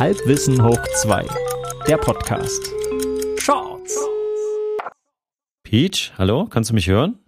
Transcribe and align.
Halbwissen 0.00 0.60
hoch 0.60 0.84
2, 1.02 1.24
der 1.86 1.96
Podcast. 1.98 2.60
Shorts. 3.38 3.96
Peach, 5.62 6.12
hallo, 6.18 6.46
kannst 6.50 6.70
du 6.70 6.74
mich 6.74 6.88
hören? 6.88 7.20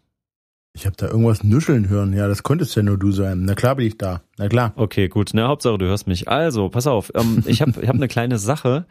Ich 0.74 0.84
habe 0.84 0.96
da 0.96 1.06
irgendwas 1.06 1.44
nuscheln 1.44 1.88
hören. 1.88 2.12
Ja, 2.12 2.26
das 2.26 2.42
konntest 2.42 2.74
ja 2.74 2.82
nur 2.82 2.98
du 2.98 3.12
sein. 3.12 3.44
Na 3.44 3.54
klar 3.54 3.76
bin 3.76 3.86
ich 3.86 3.98
da. 3.98 4.22
Na 4.36 4.48
klar. 4.48 4.72
Okay, 4.74 5.06
gut. 5.08 5.30
Na, 5.32 5.46
Hauptsache 5.46 5.78
du 5.78 5.86
hörst 5.86 6.08
mich. 6.08 6.26
Also, 6.28 6.68
pass 6.68 6.88
auf. 6.88 7.12
Ähm, 7.14 7.44
ich 7.46 7.62
habe 7.62 7.80
ich 7.80 7.88
hab 7.88 7.94
eine 7.94 8.08
kleine 8.08 8.36
Sache. 8.38 8.86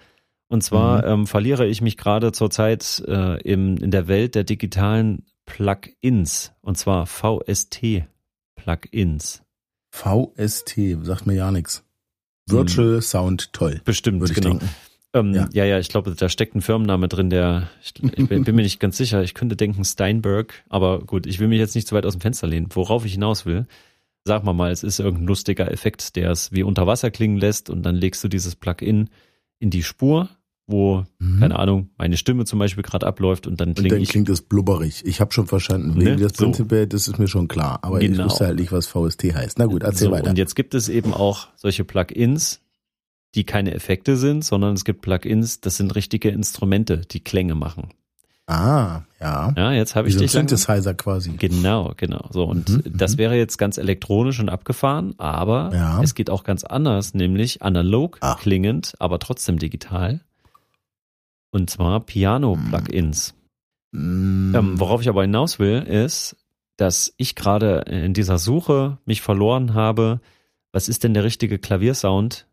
Und 0.48 0.64
zwar 0.64 1.00
mhm. 1.00 1.08
ähm, 1.08 1.28
verliere 1.28 1.68
ich 1.68 1.82
mich 1.82 1.98
gerade 1.98 2.32
zurzeit 2.32 3.04
äh, 3.08 3.42
im, 3.42 3.76
in 3.78 3.92
der 3.92 4.08
Welt 4.08 4.36
der 4.36 4.46
digitalen 4.46 5.26
Plugins. 5.46 6.54
Und 6.62 6.78
zwar 6.78 7.08
VST-Plugins. 7.08 8.06
VST, 9.92 10.80
sagt 11.04 11.28
mir 11.28 11.36
ja 11.36 11.52
nichts. 11.52 11.85
Virtual 12.48 12.96
hm. 12.96 13.02
Sound 13.02 13.54
Toll. 13.54 13.82
Bestimmt, 13.84 14.22
würde 14.22 14.34
ich 14.34 14.40
genau. 14.40 14.58
denken. 14.58 14.70
Ähm, 15.14 15.34
ja. 15.34 15.48
ja, 15.54 15.66
ja, 15.66 15.80
ich 15.80 15.88
glaube, 15.88 16.14
da 16.14 16.28
steckt 16.28 16.56
ein 16.56 16.62
Firmenname 16.62 17.08
drin, 17.08 17.30
der, 17.30 17.70
ich, 17.82 17.94
ich 18.04 18.28
bin, 18.28 18.44
bin, 18.44 18.56
mir 18.56 18.64
nicht 18.64 18.82
ganz 18.82 18.98
sicher, 18.98 19.24
ich 19.24 19.34
könnte 19.34 19.56
denken 19.56 19.86
Steinberg, 19.86 20.66
aber 20.68 21.00
gut, 21.00 21.26
ich 21.26 21.40
will 21.40 21.48
mich 21.48 21.60
jetzt 21.60 21.74
nicht 21.74 21.88
zu 21.88 21.96
weit 21.96 22.06
aus 22.06 22.16
dem 22.16 22.22
Fenster 22.22 22.48
lehnen. 22.48 22.68
Worauf 22.72 23.06
ich 23.06 23.14
hinaus 23.14 23.46
will, 23.46 23.66
sag 24.26 24.44
mal 24.44 24.54
mal, 24.54 24.72
es 24.72 24.84
ist 24.84 25.00
irgendein 25.00 25.28
lustiger 25.28 25.72
Effekt, 25.72 26.18
der 26.18 26.32
es 26.32 26.52
wie 26.52 26.64
unter 26.64 26.86
Wasser 26.86 27.12
klingen 27.12 27.38
lässt 27.38 27.70
und 27.70 27.84
dann 27.84 27.96
legst 27.96 28.24
du 28.24 28.28
dieses 28.28 28.58
Plugin 28.58 29.10
in 29.60 29.70
die 29.70 29.84
Spur, 29.84 30.30
wo, 30.68 31.06
mhm. 31.20 31.40
keine 31.40 31.60
Ahnung, 31.60 31.90
meine 31.98 32.18
Stimme 32.18 32.46
zum 32.46 32.60
Beispiel 32.60 32.84
gerade 32.84 33.06
abläuft 33.06 33.46
und 33.46 33.62
dann 33.62 33.76
klingt 33.76 33.92
Und 33.92 34.00
dann 34.00 34.08
klingt 34.08 34.30
es 34.30 34.42
blubberig. 34.42 35.04
Ich 35.06 35.22
habe 35.22 35.32
schon 35.32 35.48
verstanden. 35.48 35.98
Ne? 35.98 36.16
Das 36.16 36.34
so. 36.36 36.46
Prinzip, 36.46 36.90
das 36.90 37.08
ist 37.08 37.20
mir 37.20 37.28
schon 37.28 37.48
klar. 37.48 37.80
Aber 37.84 38.00
genau. 38.00 38.26
ich 38.26 38.32
wusste 38.32 38.46
halt 38.48 38.60
nicht, 38.60 38.72
was 38.72 38.88
VST 38.88 39.24
heißt. 39.36 39.60
Na 39.60 39.66
gut, 39.66 39.84
erzähl 39.84 40.08
so, 40.08 40.12
weiter. 40.12 40.30
Und 40.30 40.38
jetzt 40.38 40.56
gibt 40.56 40.74
es 40.74 40.90
eben 40.90 41.14
auch 41.14 41.48
solche 41.56 41.84
Plugins, 41.84 42.62
die 43.36 43.44
keine 43.44 43.74
Effekte 43.74 44.18
sind, 44.18 44.44
sondern 44.44 44.74
es 44.74 44.86
gibt 44.86 45.02
Plugins, 45.02 45.62
das 45.62 45.78
sind 45.78 45.94
richtige 45.96 46.30
Instrumente, 46.30 47.02
die 47.12 47.20
Klänge 47.20 47.54
machen. 47.54 47.90
Ah, 48.48 49.02
ja. 49.20 49.54
Ja, 49.58 49.72
jetzt 49.72 49.96
habe 49.96 50.08
ich 50.08 50.18
dich. 50.18 50.32
Synthesizer 50.32 50.94
quasi. 50.94 51.32
Genau, 51.32 51.94
genau. 51.98 52.30
So 52.30 52.44
und 52.44 52.70
mhm, 52.70 52.84
das 52.86 53.14
mhm. 53.14 53.18
wäre 53.18 53.36
jetzt 53.36 53.58
ganz 53.58 53.78
elektronisch 53.78 54.40
und 54.40 54.50
abgefahren, 54.50 55.16
aber 55.18 55.72
ja. 55.74 56.02
es 56.04 56.14
geht 56.14 56.30
auch 56.30 56.44
ganz 56.44 56.64
anders, 56.64 57.16
nämlich 57.16 57.64
analog 57.64 58.18
Ach. 58.22 58.40
klingend, 58.40 58.94
aber 59.00 59.18
trotzdem 59.18 59.58
digital. 59.58 60.22
Und 61.52 61.70
zwar 61.70 62.00
Piano-Plugins. 62.02 63.36
Mm. 63.92 64.56
Ähm, 64.56 64.80
worauf 64.80 65.02
ich 65.02 65.10
aber 65.10 65.22
hinaus 65.22 65.60
will, 65.60 65.82
ist, 65.82 66.36
dass 66.78 67.14
ich 67.18 67.36
gerade 67.36 67.86
in 67.88 68.14
dieser 68.14 68.38
Suche 68.38 68.98
mich 69.06 69.22
verloren 69.22 69.74
habe. 69.74 70.20
Was 70.72 70.90
ist 70.90 71.04
denn 71.04 71.14
der 71.14 71.24
richtige 71.24 71.60
Klaviersound 71.60 72.48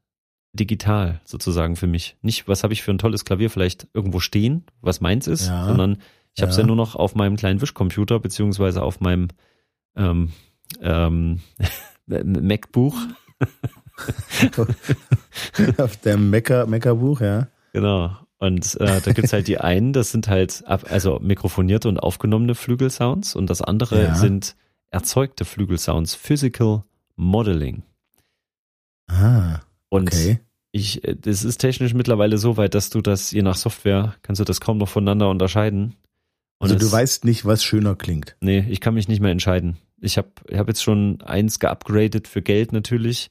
digital 0.53 1.21
sozusagen 1.25 1.77
für 1.77 1.87
mich. 1.87 2.17
Nicht, 2.23 2.47
was 2.49 2.63
habe 2.63 2.73
ich 2.73 2.83
für 2.83 2.91
ein 2.91 2.99
tolles 2.99 3.25
Klavier 3.25 3.51
vielleicht 3.51 3.89
irgendwo 3.95 4.21
stehen, 4.21 4.65
was 4.81 5.01
meins 5.01 5.27
ist, 5.27 5.47
ja, 5.47 5.67
sondern 5.67 5.99
ich 6.35 6.43
habe 6.43 6.51
es 6.51 6.57
ja. 6.57 6.63
ja 6.63 6.67
nur 6.67 6.77
noch 6.77 6.95
auf 6.95 7.15
meinem 7.15 7.37
kleinen 7.37 7.61
Wischcomputer 7.61 8.21
beziehungsweise 8.21 8.83
auf 8.83 9.01
meinem 9.01 9.29
ähm, 9.97 10.33
ähm, 10.81 11.41
Mac-Buch. 12.07 12.97
auf 15.79 15.97
dem 15.99 16.31
Mecker-Buch, 16.31 17.21
ja. 17.21 17.49
Genau. 17.73 18.17
Und 18.43 18.81
äh, 18.81 19.01
da 19.01 19.13
gibt's 19.13 19.33
halt 19.33 19.47
die 19.47 19.59
einen, 19.59 19.93
das 19.93 20.11
sind 20.11 20.27
halt 20.27 20.65
ab, 20.67 20.87
also 20.91 21.21
mikrofonierte 21.21 21.89
und 21.89 21.99
aufgenommene 21.99 22.57
Flügelsounds 22.57 23.37
und 23.37 23.49
das 23.49 23.63
andere 23.63 24.03
ja. 24.03 24.15
sind 24.17 24.57
erzeugte 24.91 25.45
Flügelsounds, 25.45 26.17
Physical 26.17 26.83
Modeling. 27.15 27.85
Ah. 29.07 29.61
Und 29.91 30.09
okay. 30.09 30.41
ich, 30.73 31.03
das 31.21 31.45
ist 31.45 31.59
technisch 31.59 31.95
mittlerweile 31.95 32.37
so 32.37 32.57
weit, 32.57 32.75
dass 32.75 32.91
du 32.91 33.01
das, 33.01 33.31
je 33.31 33.43
nach 33.43 33.55
Software, 33.55 34.17
kannst 34.23 34.41
du 34.41 34.45
das 34.45 34.61
kaum 34.61 34.79
noch 34.79 34.89
voneinander 34.89 35.31
unterscheiden. 35.31 35.95
Und 36.59 36.73
also 36.73 36.79
du 36.81 36.87
es, 36.87 36.91
weißt 36.93 37.25
nicht, 37.25 37.45
was 37.45 37.63
schöner 37.63 37.95
klingt. 37.95 38.35
Nee, 38.41 38.67
ich 38.69 38.81
kann 38.81 38.95
mich 38.95 39.07
nicht 39.07 39.21
mehr 39.21 39.31
entscheiden. 39.31 39.77
Ich 40.01 40.19
habe 40.19 40.31
ich 40.49 40.59
hab 40.59 40.67
jetzt 40.67 40.83
schon 40.83 41.21
eins 41.21 41.61
geupgradet 41.61 42.27
für 42.27 42.43
Geld 42.43 42.73
natürlich. 42.73 43.31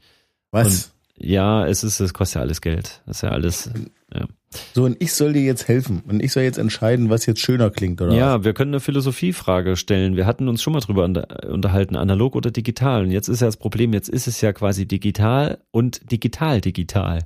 Was? 0.51 0.93
Ja, 1.23 1.67
es 1.67 1.83
ist, 1.83 1.99
es 1.99 2.13
kostet 2.13 2.35
ja 2.35 2.41
alles 2.41 2.61
Geld. 2.61 3.01
Das 3.05 3.17
ist 3.17 3.21
ja 3.21 3.29
alles. 3.29 3.69
Ja. 4.13 4.27
So, 4.73 4.83
und 4.83 4.97
ich 4.99 5.13
soll 5.13 5.33
dir 5.33 5.43
jetzt 5.43 5.67
helfen. 5.67 6.01
Und 6.07 6.21
ich 6.21 6.31
soll 6.31 6.43
jetzt 6.43 6.57
entscheiden, 6.57 7.09
was 7.09 7.25
jetzt 7.25 7.39
schöner 7.39 7.69
klingt, 7.69 8.01
oder? 8.01 8.13
Ja, 8.13 8.39
was? 8.39 8.45
wir 8.45 8.53
können 8.53 8.71
eine 8.71 8.79
Philosophiefrage 8.79 9.75
stellen. 9.75 10.15
Wir 10.15 10.25
hatten 10.25 10.49
uns 10.49 10.61
schon 10.61 10.73
mal 10.73 10.79
drüber 10.79 11.05
unterhalten, 11.05 11.95
analog 11.95 12.35
oder 12.35 12.51
digital. 12.51 13.03
Und 13.03 13.11
jetzt 13.11 13.29
ist 13.29 13.41
ja 13.41 13.47
das 13.47 13.57
Problem, 13.57 13.93
jetzt 13.93 14.09
ist 14.09 14.27
es 14.27 14.41
ja 14.41 14.51
quasi 14.51 14.87
digital 14.87 15.59
und 15.71 16.11
digital 16.11 16.59
digital. 16.59 17.23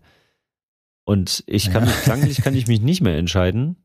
Und 1.05 1.43
ich 1.47 1.71
kann 1.71 1.85
ja. 1.85 1.89
mich, 1.91 2.01
klanglich 2.01 2.41
kann 2.41 2.55
ich 2.55 2.67
mich 2.67 2.81
nicht 2.81 3.01
mehr 3.01 3.17
entscheiden, 3.17 3.77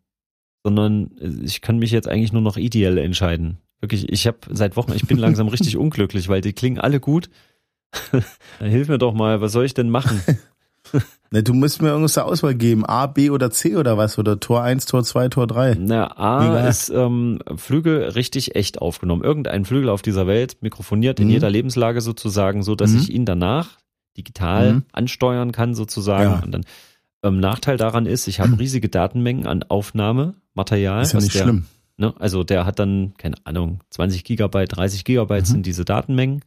sondern 0.65 1.13
ich 1.43 1.61
kann 1.61 1.79
mich 1.79 1.93
jetzt 1.93 2.09
eigentlich 2.09 2.33
nur 2.33 2.43
noch 2.43 2.57
ideell 2.57 2.99
entscheiden. 2.99 3.59
Wirklich, 3.81 4.11
ich 4.11 4.27
habe 4.27 4.39
seit 4.51 4.77
Wochen, 4.77 4.93
ich 4.93 5.07
bin 5.07 5.19
langsam 5.19 5.49
richtig 5.49 5.77
unglücklich, 5.79 6.29
weil 6.29 6.41
die 6.41 6.53
klingen 6.53 6.79
alle 6.79 7.01
gut. 7.01 7.31
Hilf 8.59 8.89
mir 8.89 8.99
doch 8.99 9.15
mal, 9.15 9.41
was 9.41 9.53
soll 9.53 9.65
ich 9.65 9.75
denn 9.75 9.91
machen? 9.91 10.21
Ne, 11.33 11.45
du 11.45 11.55
musst 11.55 11.81
mir 11.81 11.91
irgendwas 11.91 12.15
zur 12.15 12.25
Auswahl 12.25 12.57
geben. 12.57 12.85
A, 12.85 13.07
B 13.07 13.31
oder 13.31 13.53
C 13.53 13.77
oder 13.77 13.97
was? 13.97 14.19
Oder 14.19 14.41
Tor 14.41 14.65
1, 14.65 14.87
Tor 14.87 15.05
2, 15.05 15.29
Tor 15.29 15.47
3? 15.47 15.77
Na, 15.79 16.07
A 16.17 16.45
Egal. 16.45 16.69
ist 16.69 16.89
ähm, 16.89 17.39
Flügel 17.55 18.03
richtig 18.03 18.57
echt 18.57 18.83
aufgenommen. 18.83 19.23
Irgendein 19.23 19.65
Flügel 19.65 19.91
auf 19.91 20.03
dieser 20.03 20.27
Welt, 20.27 20.57
mikrofoniert 20.61 21.21
in 21.21 21.27
mhm. 21.27 21.33
jeder 21.33 21.49
Lebenslage 21.49 22.01
sozusagen, 22.01 22.65
so 22.65 22.75
dass 22.75 22.91
mhm. 22.91 22.99
ich 22.99 23.13
ihn 23.13 23.27
danach 23.27 23.79
digital 24.17 24.73
mhm. 24.73 24.83
ansteuern 24.91 25.53
kann 25.53 25.77
sozusagen. 25.77 26.33
Ja. 26.33 26.43
Und 26.43 26.51
dann 26.51 26.65
ähm, 27.23 27.39
Nachteil 27.39 27.77
daran 27.77 28.07
ist, 28.07 28.27
ich 28.27 28.41
habe 28.41 28.59
riesige 28.59 28.89
Datenmengen 28.89 29.47
an 29.47 29.63
Aufnahmematerial. 29.63 31.03
Ist 31.03 31.13
ja 31.13 31.21
nicht 31.21 31.35
der, 31.35 31.43
schlimm. 31.43 31.67
Ne, 31.97 32.13
also 32.19 32.43
der 32.43 32.67
hat 32.67 32.81
dann, 32.81 33.15
keine 33.19 33.37
Ahnung, 33.45 33.81
20 33.91 34.25
Gigabyte, 34.25 34.75
30 34.75 35.05
Gigabyte 35.05 35.43
mhm. 35.43 35.53
sind 35.53 35.67
diese 35.67 35.85
Datenmengen. 35.85 36.41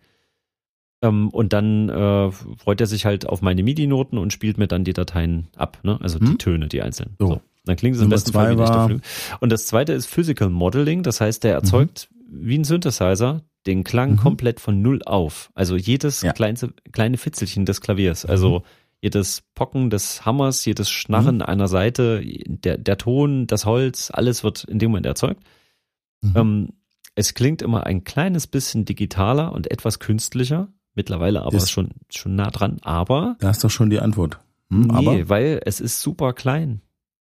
Ähm, 1.03 1.29
und 1.29 1.53
dann 1.53 1.89
äh, 1.89 2.31
freut 2.31 2.79
er 2.79 2.87
sich 2.87 3.05
halt 3.05 3.27
auf 3.27 3.41
meine 3.41 3.61
MIDI-Noten 3.61 4.17
und 4.17 4.31
spielt 4.31 4.57
mir 4.57 4.67
dann 4.67 4.85
die 4.85 4.93
Dateien 4.93 5.47
ab, 5.55 5.77
ne? 5.83 5.99
Also 6.01 6.19
hm? 6.19 6.25
die 6.25 6.37
Töne, 6.37 6.67
die 6.69 6.81
einzelnen. 6.81 7.15
So. 7.19 7.27
so. 7.27 7.41
Dann 7.65 7.75
klingt 7.75 7.95
es 7.95 8.01
im 8.01 8.09
besten 8.09 8.31
Fall 8.31 8.55
wie 8.55 8.59
war... 8.59 8.89
Und 9.39 9.51
das 9.51 9.67
zweite 9.67 9.93
ist 9.93 10.07
Physical 10.07 10.49
Modeling, 10.49 11.03
das 11.03 11.21
heißt, 11.21 11.43
der 11.43 11.53
erzeugt 11.53 12.09
mhm. 12.11 12.47
wie 12.47 12.57
ein 12.57 12.63
Synthesizer 12.63 13.41
den 13.65 13.83
Klang 13.83 14.11
mhm. 14.11 14.17
komplett 14.17 14.59
von 14.59 14.81
null 14.81 15.01
auf. 15.03 15.51
Also 15.55 15.75
jedes 15.75 16.21
ja. 16.21 16.33
kleinste, 16.33 16.73
kleine 16.91 17.17
Fitzelchen 17.17 17.65
des 17.65 17.81
Klaviers. 17.81 18.25
Also 18.25 18.59
mhm. 18.59 18.63
jedes 19.01 19.43
Pocken 19.55 19.89
des 19.89 20.25
Hammers, 20.25 20.63
jedes 20.65 20.89
Schnarren 20.89 21.37
mhm. 21.37 21.43
einer 21.43 21.67
Seite, 21.67 22.21
der, 22.25 22.77
der 22.77 22.97
Ton, 22.97 23.47
das 23.47 23.65
Holz, 23.65 24.09
alles 24.11 24.43
wird 24.43 24.63
in 24.65 24.79
dem 24.79 24.91
Moment 24.91 25.05
erzeugt. 25.05 25.43
Mhm. 26.21 26.33
Ähm, 26.35 26.69
es 27.15 27.33
klingt 27.33 27.61
immer 27.61 27.85
ein 27.85 28.03
kleines 28.03 28.47
bisschen 28.47 28.85
digitaler 28.85 29.53
und 29.53 29.69
etwas 29.69 29.99
künstlicher. 29.99 30.69
Mittlerweile 30.95 31.41
aber 31.41 31.57
ist 31.57 31.71
schon, 31.71 31.89
schon 32.09 32.35
nah 32.35 32.51
dran, 32.51 32.77
aber. 32.81 33.35
Da 33.39 33.47
hast 33.47 33.63
du 33.63 33.69
schon 33.69 33.89
die 33.89 33.99
Antwort. 33.99 34.39
Hm, 34.69 34.81
nee, 34.81 34.93
aber? 34.93 35.29
weil 35.29 35.61
es 35.65 35.79
ist 35.79 36.01
super 36.01 36.33
klein. 36.33 36.81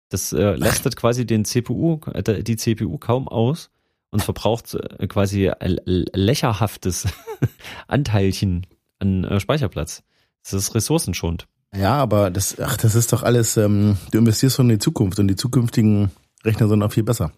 Das 0.08 0.32
äh, 0.32 0.56
lastet 0.56 0.97
quasi 0.97 1.25
den 1.25 1.44
CPU, 1.44 2.00
äh, 2.12 2.42
die 2.42 2.56
CPU 2.56 2.98
kaum 2.98 3.28
aus 3.28 3.70
und 4.10 4.22
verbraucht 4.22 4.75
äh, 4.75 5.06
quasi 5.06 5.50
lächerhaftes 5.60 7.06
Anteilchen 7.86 8.66
an 8.98 9.25
äh, 9.25 9.38
Speicherplatz. 9.38 10.02
Das 10.42 10.52
ist 10.52 10.75
ressourcenschonend. 10.75 11.47
Ja, 11.75 11.94
aber 11.94 12.31
das, 12.31 12.58
ach, 12.58 12.76
das 12.76 12.97
ist 12.97 13.12
doch 13.12 13.22
alles, 13.22 13.56
ähm, 13.56 13.97
du 14.10 14.19
investierst 14.19 14.56
schon 14.56 14.69
in 14.69 14.76
die 14.76 14.82
Zukunft 14.82 15.20
und 15.20 15.28
die 15.28 15.37
zukünftigen 15.37 16.10
Rechner 16.44 16.69
sind 16.69 16.82
auch 16.82 16.92
viel 16.92 17.04
besser. 17.04 17.32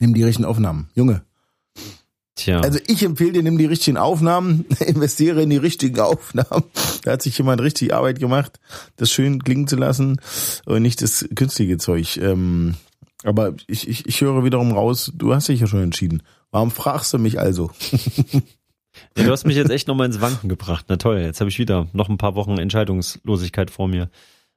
Nimm 0.00 0.14
die 0.14 0.24
richtigen 0.24 0.46
Aufnahmen. 0.46 0.90
Junge, 0.94 1.22
Tja. 2.36 2.60
Also 2.60 2.78
ich 2.86 3.02
empfehle 3.02 3.32
dir, 3.32 3.42
nimm 3.42 3.56
die 3.56 3.64
richtigen 3.64 3.96
Aufnahmen, 3.96 4.66
investiere 4.86 5.42
in 5.42 5.50
die 5.50 5.56
richtigen 5.56 5.98
Aufnahmen. 6.00 6.64
Da 7.02 7.12
hat 7.12 7.22
sich 7.22 7.36
jemand 7.38 7.62
richtig 7.62 7.94
Arbeit 7.94 8.20
gemacht, 8.20 8.60
das 8.96 9.10
schön 9.10 9.42
klingen 9.42 9.66
zu 9.66 9.76
lassen 9.76 10.20
und 10.66 10.82
nicht 10.82 11.02
das 11.02 11.26
künstliche 11.34 11.78
Zeug. 11.78 12.18
Ähm, 12.18 12.74
aber 13.24 13.54
ich, 13.66 13.88
ich, 13.88 14.06
ich 14.06 14.20
höre 14.20 14.44
wiederum 14.44 14.72
raus, 14.72 15.10
du 15.14 15.34
hast 15.34 15.48
dich 15.48 15.60
ja 15.60 15.66
schon 15.66 15.82
entschieden. 15.82 16.22
Warum 16.50 16.70
fragst 16.70 17.12
du 17.12 17.18
mich 17.18 17.40
also? 17.40 17.70
Ja, 19.16 19.24
du 19.24 19.30
hast 19.30 19.44
mich 19.44 19.56
jetzt 19.56 19.70
echt 19.70 19.88
nochmal 19.88 20.06
ins 20.06 20.20
Wanken 20.20 20.48
gebracht. 20.48 20.86
Na 20.88 20.96
toll, 20.96 21.18
jetzt 21.18 21.40
habe 21.40 21.50
ich 21.50 21.58
wieder 21.58 21.86
noch 21.92 22.08
ein 22.08 22.18
paar 22.18 22.34
Wochen 22.34 22.58
Entscheidungslosigkeit 22.58 23.70
vor 23.70 23.88
mir. 23.88 24.10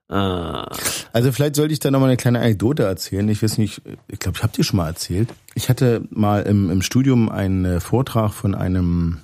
Ah. 0.10 0.68
Also 1.14 1.32
vielleicht 1.32 1.56
sollte 1.56 1.72
ich 1.72 1.80
da 1.80 1.92
nochmal 1.92 2.10
eine 2.10 2.18
kleine 2.18 2.40
Anekdote 2.40 2.84
erzählen. 2.84 3.30
Ich 3.30 3.44
weiß 3.44 3.60
nicht, 3.60 3.82
ich 4.08 4.20
glaube, 4.20 4.38
ich 4.38 4.44
habe 4.44 4.54
dir 4.54 4.64
schon 4.64 4.78
mal 4.78 4.88
erzählt. 4.88 5.30
Ich 5.54 5.70
hatte 5.70 6.04
mal 6.10 6.42
im, 6.42 6.72
im 6.72 6.82
Studium 6.82 7.30
einen 7.30 7.64
äh, 7.66 7.80
Vortrag 7.80 8.34
von 8.34 8.56
einem 8.56 9.20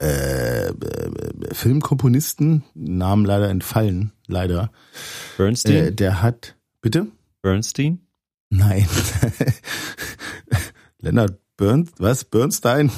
äh, 0.00 0.68
äh, 0.68 0.74
Filmkomponisten, 1.52 2.62
Namen 2.74 3.24
leider 3.24 3.48
entfallen, 3.48 4.12
leider. 4.28 4.70
Bernstein? 5.36 5.74
Äh, 5.74 5.92
der 5.92 6.22
hat, 6.22 6.54
bitte? 6.80 7.08
Bernstein? 7.42 8.06
Nein. 8.50 8.86
Leonard 11.00 11.38
Bern, 11.56 11.88
was? 11.98 12.24
Bernstein? 12.24 12.92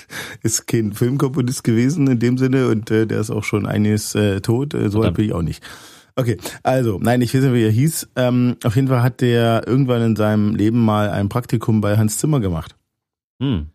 ist 0.42 0.66
kein 0.66 0.92
Filmkomponist 0.92 1.64
gewesen 1.64 2.06
in 2.06 2.18
dem 2.18 2.38
Sinne 2.38 2.68
und 2.68 2.90
äh, 2.90 3.06
der 3.06 3.20
ist 3.20 3.30
auch 3.30 3.44
schon 3.44 3.66
einiges 3.66 4.14
äh, 4.14 4.40
tot. 4.40 4.74
Äh, 4.74 4.90
so 4.90 5.02
alt 5.02 5.14
bin 5.14 5.26
ich 5.26 5.32
auch 5.32 5.42
nicht. 5.42 5.62
Okay, 6.16 6.36
also, 6.62 6.98
nein, 7.00 7.22
ich 7.22 7.34
weiß 7.34 7.42
nicht, 7.42 7.54
wie 7.54 7.64
er 7.64 7.70
hieß. 7.70 8.10
Ähm, 8.16 8.56
auf 8.64 8.76
jeden 8.76 8.88
Fall 8.88 9.02
hat 9.02 9.20
der 9.20 9.66
irgendwann 9.66 10.02
in 10.02 10.16
seinem 10.16 10.54
Leben 10.54 10.84
mal 10.84 11.10
ein 11.10 11.28
Praktikum 11.28 11.80
bei 11.80 11.96
Hans 11.96 12.18
Zimmer 12.18 12.40
gemacht. 12.40 12.76
Hm. 13.40 13.68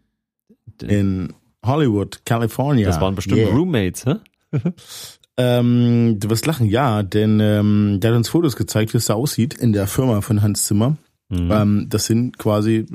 In 0.82 1.34
Hollywood, 1.66 2.26
California. 2.26 2.88
Das 2.88 3.02
waren 3.02 3.16
bestimmt 3.16 3.38
Yeah. 3.38 3.56
Roommates, 3.56 4.06
hä? 4.06 4.16
Ähm, 5.38 6.18
du 6.20 6.30
wirst 6.30 6.46
lachen, 6.46 6.66
ja, 6.68 7.04
denn 7.04 7.42
ähm, 7.42 8.00
der 8.00 8.12
hat 8.12 8.18
uns 8.18 8.30
Fotos 8.30 8.56
gezeigt, 8.56 8.94
wie 8.94 8.98
es 8.98 9.06
da 9.06 9.16
aussieht 9.16 9.54
in 9.54 9.74
der 9.74 9.86
Firma 9.86 10.22
von 10.22 10.42
Hans 10.42 10.64
Zimmer. 10.64 10.96
Mhm. 11.30 11.50
Ähm, 11.52 11.86
das 11.90 12.06
sind 12.06 12.38
quasi 12.38 12.86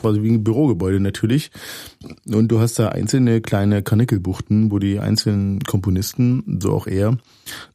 quasi 0.00 0.22
wie 0.22 0.30
ein 0.30 0.44
Bürogebäude 0.44 1.00
natürlich. 1.00 1.50
Und 2.26 2.48
du 2.48 2.60
hast 2.60 2.78
da 2.78 2.88
einzelne 2.88 3.40
kleine 3.40 3.82
Karnickelbuchten, 3.82 4.70
wo 4.70 4.78
die 4.78 4.98
einzelnen 4.98 5.60
Komponisten, 5.60 6.58
so 6.60 6.72
auch 6.72 6.86
er, 6.86 7.18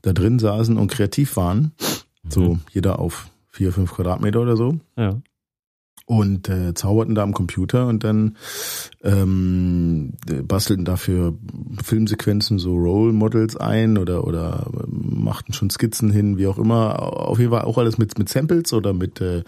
da 0.02 0.14
drin 0.14 0.40
saßen 0.40 0.78
und 0.78 0.92
kreativ 0.92 1.38
waren. 1.38 1.72
So 2.30 2.60
jeder 2.72 3.00
auf 3.00 3.30
vier, 3.50 3.72
fünf 3.72 3.94
Quadratmeter 3.94 4.42
oder 4.42 4.58
so. 4.58 4.80
Ja. 4.98 5.22
Und 6.06 6.50
äh, 6.50 6.74
zauberten 6.74 7.16
da 7.16 7.24
am 7.24 7.34
Computer 7.34 7.88
und 7.88 8.04
dann 8.04 8.36
ähm, 9.04 10.14
bastelten 10.44 10.84
dafür 10.84 11.34
Filmsequenzen 11.82 12.60
so 12.60 12.76
Role 12.76 13.14
Models 13.14 13.56
ein 13.56 13.98
oder 13.98 14.28
oder 14.28 14.68
ähm, 14.74 15.24
machten 15.24 15.54
schon 15.54 15.70
Skizzen 15.70 16.12
hin, 16.12 16.38
wie 16.38 16.48
auch 16.48 16.58
immer. 16.58 17.02
Auf 17.02 17.40
jeden 17.40 17.52
Fall 17.52 17.62
auch 17.62 17.78
alles 17.78 17.98
mit 17.98 18.20
mit 18.20 18.28
Samples 18.28 18.74
oder 18.74 18.92
mit 18.92 19.22
äh, 19.22 19.44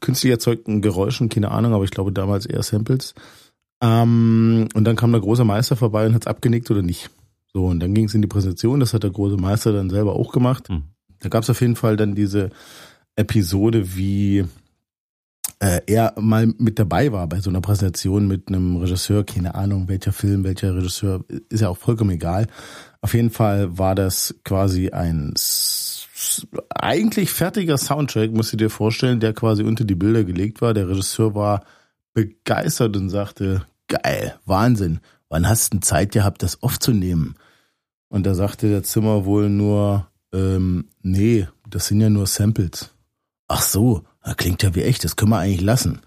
künstlich 0.00 0.30
erzeugten 0.30 0.80
Geräuschen, 0.80 1.28
keine 1.28 1.50
Ahnung, 1.50 1.74
aber 1.74 1.84
ich 1.84 1.90
glaube 1.90 2.12
damals 2.12 2.46
eher 2.46 2.62
Samples. 2.62 3.14
Ähm, 3.82 4.68
und 4.72 4.84
dann 4.84 4.96
kam 4.96 5.12
der 5.12 5.20
große 5.20 5.44
Meister 5.44 5.76
vorbei 5.76 6.06
und 6.06 6.14
hat's 6.14 6.26
abgenickt 6.26 6.70
oder 6.70 6.82
nicht. 6.82 7.10
So, 7.52 7.66
und 7.66 7.80
dann 7.80 7.92
ging 7.92 8.06
es 8.06 8.14
in 8.14 8.22
die 8.22 8.28
Präsentation, 8.28 8.80
das 8.80 8.94
hat 8.94 9.02
der 9.02 9.10
große 9.10 9.36
Meister 9.36 9.72
dann 9.72 9.90
selber 9.90 10.14
auch 10.14 10.32
gemacht. 10.32 10.70
Hm. 10.70 10.84
Da 11.20 11.28
gab's 11.28 11.50
auf 11.50 11.60
jeden 11.60 11.76
Fall 11.76 11.96
dann 11.96 12.14
diese 12.14 12.50
Episode, 13.16 13.96
wie 13.96 14.44
äh, 15.64 15.80
er 15.86 16.12
mal 16.20 16.46
mit 16.58 16.78
dabei 16.78 17.10
war 17.10 17.26
bei 17.26 17.40
so 17.40 17.48
einer 17.48 17.62
Präsentation 17.62 18.28
mit 18.28 18.48
einem 18.48 18.76
Regisseur, 18.76 19.24
keine 19.24 19.54
Ahnung, 19.54 19.88
welcher 19.88 20.12
Film, 20.12 20.44
welcher 20.44 20.76
Regisseur, 20.76 21.24
ist 21.48 21.60
ja 21.60 21.70
auch 21.70 21.78
vollkommen 21.78 22.10
egal. 22.10 22.48
Auf 23.00 23.14
jeden 23.14 23.30
Fall 23.30 23.78
war 23.78 23.94
das 23.94 24.34
quasi 24.44 24.90
ein 24.90 25.32
eigentlich 26.68 27.30
fertiger 27.30 27.78
Soundtrack, 27.78 28.32
musst 28.32 28.52
du 28.52 28.58
dir 28.58 28.68
vorstellen, 28.68 29.20
der 29.20 29.32
quasi 29.32 29.62
unter 29.62 29.84
die 29.84 29.94
Bilder 29.94 30.24
gelegt 30.24 30.60
war. 30.60 30.74
Der 30.74 30.86
Regisseur 30.86 31.34
war 31.34 31.64
begeistert 32.12 32.94
und 32.98 33.08
sagte, 33.08 33.64
geil, 33.88 34.38
Wahnsinn, 34.44 35.00
wann 35.30 35.48
hast 35.48 35.72
du 35.72 35.80
Zeit 35.80 36.12
gehabt, 36.12 36.42
das 36.42 36.62
aufzunehmen? 36.62 37.36
Und 38.08 38.26
da 38.26 38.34
sagte 38.34 38.68
der 38.68 38.82
Zimmer 38.82 39.24
wohl 39.24 39.48
nur, 39.48 40.08
ähm, 40.34 40.90
nee, 41.00 41.48
das 41.70 41.86
sind 41.86 42.02
ja 42.02 42.10
nur 42.10 42.26
Samples. 42.26 42.90
Ach 43.48 43.62
so, 43.62 44.04
das 44.24 44.36
klingt 44.36 44.62
ja 44.62 44.74
wie 44.74 44.82
echt, 44.82 45.04
das 45.04 45.16
können 45.16 45.30
wir 45.30 45.38
eigentlich 45.38 45.60
lassen. 45.60 46.00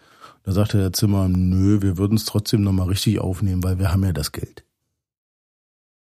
Da 0.43 0.51
sagte 0.51 0.77
der 0.77 0.93
Zimmer, 0.93 1.27
nö, 1.29 1.81
wir 1.81 1.97
würden 1.97 2.17
es 2.17 2.25
trotzdem 2.25 2.61
nochmal 2.61 2.87
richtig 2.87 3.19
aufnehmen, 3.19 3.63
weil 3.63 3.79
wir 3.79 3.91
haben 3.91 4.03
ja 4.03 4.13
das 4.13 4.31
Geld. 4.31 4.63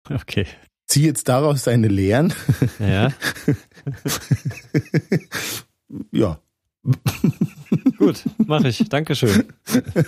Okay. 0.08 0.46
Zieh 0.86 1.04
jetzt 1.04 1.28
daraus 1.28 1.64
deine 1.64 1.88
Lehren. 1.88 2.32
Ja. 2.78 3.12
ja, 6.10 6.40
Gut, 7.98 8.24
mache 8.38 8.68
ich. 8.68 8.88
Dankeschön. 8.88 9.52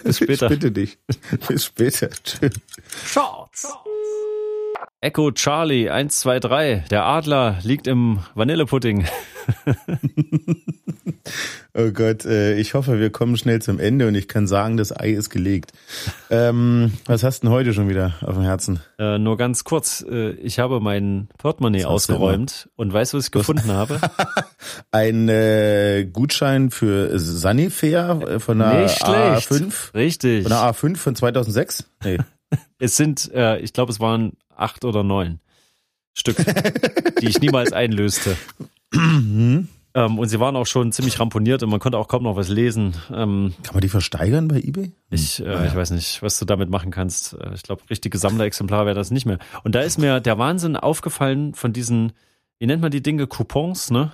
Bis 0.05 0.17
später. 0.17 0.47
ich 0.47 0.59
bitte 0.59 0.73
dich. 0.73 0.99
Bis 1.47 1.67
später. 1.67 2.09
Tschüss. 2.11 2.53
Shorts. 3.05 3.69
Echo 5.05 5.33
Charlie 5.33 5.91
123. 5.91 6.89
Der 6.89 7.05
Adler 7.05 7.59
liegt 7.65 7.89
im 7.89 8.21
Vanillepudding. 8.37 9.05
Oh 11.75 11.91
Gott, 11.91 12.27
äh, 12.27 12.59
ich 12.59 12.75
hoffe, 12.75 13.01
wir 13.01 13.09
kommen 13.09 13.39
schnell 13.39 13.63
zum 13.63 13.79
Ende 13.81 14.07
und 14.07 14.15
ich 14.15 14.29
kann 14.29 14.47
sagen, 14.47 14.77
das 14.77 14.95
Ei 14.95 15.13
ist 15.13 15.31
gelegt. 15.31 15.73
Ähm, 16.29 16.93
was 17.07 17.23
hast 17.23 17.43
du 17.43 17.47
denn 17.47 17.55
heute 17.55 17.73
schon 17.73 17.89
wieder 17.89 18.17
auf 18.21 18.35
dem 18.35 18.43
Herzen? 18.43 18.81
Äh, 18.99 19.19
nur 19.19 19.39
ganz 19.39 19.65
kurz. 19.65 20.05
Äh, 20.07 20.33
ich 20.33 20.59
habe 20.59 20.81
mein 20.81 21.29
Portemonnaie 21.39 21.87
ausgeräumt 21.87 22.69
und 22.77 22.93
weißt 22.93 23.15
du, 23.15 23.19
was 23.19 23.27
ich 23.27 23.31
gefunden 23.31 23.73
habe? 23.73 23.99
Ein 24.91 25.31
äh, 25.31 26.07
Gutschein 26.13 26.71
für 26.71 27.19
Sanifair 27.19 28.21
äh, 28.21 28.39
von 28.39 28.59
der 28.59 28.83
Nicht 28.83 28.99
schlecht. 28.99 29.51
A5. 29.51 29.95
Richtig. 29.95 30.43
Von 30.43 30.51
der 30.51 30.59
A5 30.59 30.97
von 30.97 31.17
2006? 31.17 31.85
Nee. 32.05 32.19
Es 32.79 32.97
sind, 32.99 33.33
äh, 33.33 33.59
ich 33.61 33.73
glaube, 33.73 33.93
es 33.93 34.01
waren 34.01 34.33
acht 34.63 34.85
oder 34.85 35.03
neun 35.03 35.41
Stück, 36.15 36.37
die 37.21 37.29
ich 37.29 37.41
niemals 37.41 37.73
einlöste. 37.73 38.37
Mhm. 38.93 39.69
Ähm, 39.95 40.19
und 40.19 40.29
sie 40.29 40.41
waren 40.41 40.57
auch 40.57 40.67
schon 40.67 40.91
ziemlich 40.93 41.21
ramponiert 41.21 41.63
und 41.63 41.71
man 41.71 41.81
konnte 41.81 41.99
auch 41.99 42.09
kaum 42.09 42.23
noch 42.23 42.37
was 42.37 42.49
lesen. 42.49 42.95
Ähm, 43.13 43.53
Kann 43.63 43.75
man 43.75 43.83
die 43.83 43.89
versteigern 43.89 44.49
bei 44.49 44.61
eBay? 44.61 44.93
ich, 45.11 45.41
äh, 45.41 45.45
ja. 45.45 45.65
ich 45.67 45.75
weiß 45.75 45.91
nicht, 45.91 46.23
was 46.23 46.39
du 46.39 46.45
damit 46.47 46.71
machen 46.71 46.91
kannst. 46.91 47.35
Äh, 47.35 47.55
ich 47.55 47.63
glaube, 47.63 47.83
richtige 47.91 48.17
Sammlerexemplare 48.17 48.87
wäre 48.87 48.95
das 48.95 49.11
nicht 49.11 49.27
mehr. 49.27 49.39
Und 49.65 49.75
da 49.75 49.81
ist 49.81 49.99
mir 49.99 50.21
der 50.21 50.39
Wahnsinn 50.39 50.77
aufgefallen 50.77 51.55
von 51.55 51.73
diesen, 51.73 52.13
wie 52.59 52.67
nennt 52.67 52.81
man 52.81 52.91
die 52.91 53.03
Dinge, 53.03 53.27
Coupons, 53.27 53.91
ne? 53.91 54.13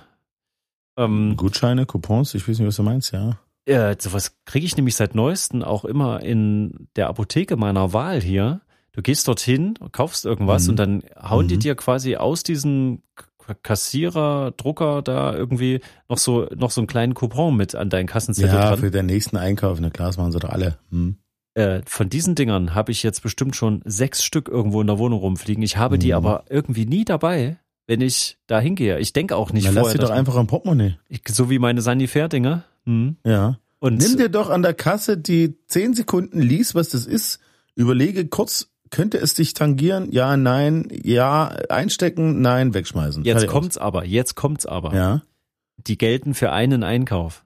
Ähm, 0.97 1.37
Gutscheine, 1.37 1.85
Coupons, 1.85 2.33
ich 2.33 2.47
weiß 2.47 2.59
nicht, 2.59 2.67
was 2.67 2.75
du 2.75 2.83
meinst, 2.83 3.13
ja. 3.13 3.39
äh, 3.65 3.95
sowas 3.97 4.35
kriege 4.43 4.65
ich 4.65 4.75
nämlich 4.75 4.97
seit 4.97 5.15
neuestem 5.15 5.63
auch 5.63 5.85
immer 5.85 6.21
in 6.21 6.89
der 6.97 7.07
Apotheke 7.07 7.55
meiner 7.55 7.93
Wahl 7.93 8.21
hier. 8.21 8.59
Du 8.99 9.03
gehst 9.03 9.29
dorthin, 9.29 9.75
kaufst 9.93 10.25
irgendwas 10.25 10.65
Mhm. 10.65 10.69
und 10.71 10.75
dann 10.75 11.03
hauen 11.21 11.47
die 11.47 11.55
Mhm. 11.55 11.59
dir 11.61 11.75
quasi 11.75 12.17
aus 12.17 12.43
diesem 12.43 13.01
Kassierer, 13.63 14.51
Drucker 14.57 15.01
da 15.01 15.33
irgendwie 15.33 15.79
noch 16.09 16.17
so, 16.17 16.47
noch 16.53 16.69
so 16.69 16.81
einen 16.81 16.87
kleinen 16.87 17.13
Coupon 17.13 17.55
mit 17.55 17.75
an 17.75 17.89
deinen 17.89 18.07
Kassenzettel 18.07 18.53
Ja, 18.53 18.69
dran. 18.71 18.79
für 18.79 18.91
den 18.91 19.05
nächsten 19.05 19.37
Einkauf, 19.37 19.79
na 19.79 19.89
klar, 19.89 20.09
das 20.09 20.17
machen 20.17 20.33
sie 20.33 20.39
doch 20.39 20.49
alle. 20.49 20.77
Hm. 20.91 21.15
Äh, 21.53 21.81
von 21.85 22.09
diesen 22.09 22.35
Dingern 22.35 22.75
habe 22.75 22.91
ich 22.91 23.01
jetzt 23.01 23.23
bestimmt 23.23 23.55
schon 23.55 23.81
sechs 23.85 24.21
Stück 24.21 24.49
irgendwo 24.49 24.81
in 24.81 24.87
der 24.87 24.99
Wohnung 24.99 25.19
rumfliegen. 25.19 25.63
Ich 25.63 25.77
habe 25.77 25.97
die 25.97 26.07
Mhm. 26.09 26.13
aber 26.15 26.43
irgendwie 26.49 26.85
nie 26.85 27.05
dabei, 27.05 27.57
wenn 27.87 28.01
ich 28.01 28.37
da 28.47 28.59
hingehe. 28.59 28.99
Ich 28.99 29.13
denke 29.13 29.37
auch 29.37 29.53
nicht 29.53 29.63
lass 29.63 29.75
vorher. 29.75 29.91
sie 29.93 29.97
doch 29.99 30.09
einfach 30.09 30.35
am 30.35 30.47
Portemonnaie. 30.47 30.97
ich, 31.07 31.21
so 31.29 31.49
wie 31.49 31.57
meine 31.59 31.81
Sanifair-Dinger. 31.81 32.63
Mhm. 32.83 33.15
Ja. 33.25 33.59
Und 33.79 33.97
Nimm 33.99 34.17
dir 34.17 34.27
doch 34.27 34.49
an 34.49 34.61
der 34.61 34.73
Kasse 34.73 35.17
die 35.17 35.55
10 35.67 35.93
Sekunden, 35.93 36.41
lies, 36.41 36.75
was 36.75 36.89
das 36.89 37.05
ist, 37.05 37.39
überlege 37.75 38.27
kurz, 38.27 38.68
könnte 38.91 39.17
es 39.17 39.33
dich 39.35 39.53
tangieren? 39.53 40.11
Ja, 40.11 40.37
nein, 40.37 40.87
ja, 41.03 41.47
einstecken, 41.69 42.41
nein, 42.41 42.73
wegschmeißen. 42.73 43.23
jetzt 43.23 43.33
Fertig 43.33 43.49
aus. 43.49 43.53
kommt's 43.53 43.77
aber, 43.77 44.05
jetzt 44.05 44.35
kommt's 44.35 44.65
aber. 44.65 44.93
Ja, 44.95 45.21
Die 45.77 45.97
gelten 45.97 46.33
für 46.33 46.51
einen 46.51 46.83
Einkauf. 46.83 47.45